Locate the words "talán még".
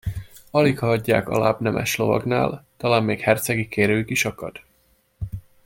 2.77-3.19